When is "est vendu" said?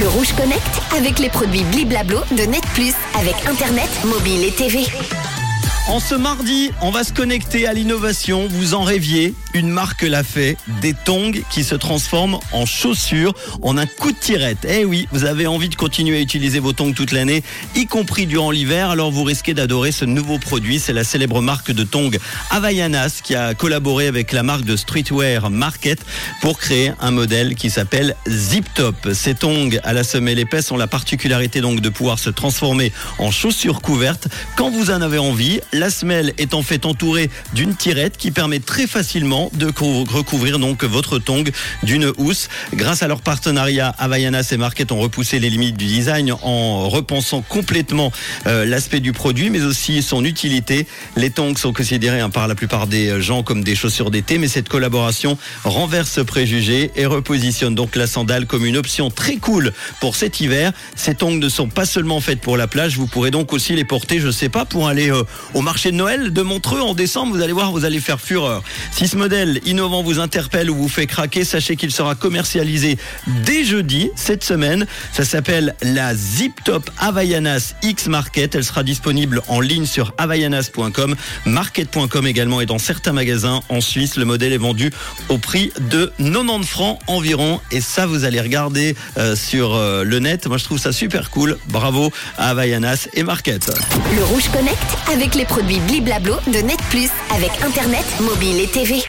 84.52-84.90